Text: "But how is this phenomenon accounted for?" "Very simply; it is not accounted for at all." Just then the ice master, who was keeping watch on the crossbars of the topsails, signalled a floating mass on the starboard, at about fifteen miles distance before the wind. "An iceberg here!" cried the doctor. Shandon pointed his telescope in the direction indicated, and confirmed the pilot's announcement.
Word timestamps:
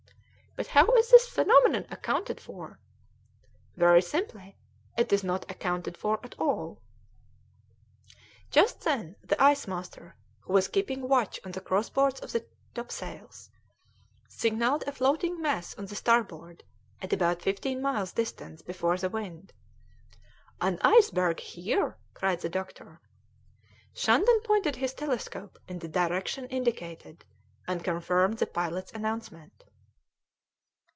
"But 0.57 0.67
how 0.67 0.85
is 0.95 1.09
this 1.09 1.27
phenomenon 1.29 1.85
accounted 1.89 2.41
for?" 2.41 2.77
"Very 3.77 4.01
simply; 4.01 4.57
it 4.97 5.13
is 5.13 5.23
not 5.23 5.49
accounted 5.49 5.95
for 5.95 6.19
at 6.25 6.37
all." 6.37 6.81
Just 8.49 8.81
then 8.81 9.15
the 9.23 9.41
ice 9.41 9.65
master, 9.65 10.17
who 10.41 10.51
was 10.51 10.67
keeping 10.67 11.07
watch 11.07 11.39
on 11.45 11.53
the 11.53 11.61
crossbars 11.61 12.19
of 12.19 12.33
the 12.33 12.45
topsails, 12.75 13.49
signalled 14.27 14.83
a 14.85 14.91
floating 14.91 15.39
mass 15.41 15.73
on 15.77 15.85
the 15.85 15.95
starboard, 15.95 16.65
at 17.01 17.13
about 17.13 17.41
fifteen 17.41 17.81
miles 17.81 18.11
distance 18.11 18.61
before 18.61 18.97
the 18.97 19.07
wind. 19.09 19.53
"An 20.59 20.79
iceberg 20.81 21.39
here!" 21.39 21.95
cried 22.13 22.41
the 22.41 22.49
doctor. 22.49 22.99
Shandon 23.93 24.41
pointed 24.41 24.75
his 24.75 24.93
telescope 24.93 25.57
in 25.69 25.79
the 25.79 25.87
direction 25.87 26.45
indicated, 26.47 27.23
and 27.69 27.85
confirmed 27.85 28.39
the 28.39 28.47
pilot's 28.47 28.91
announcement. 28.91 29.63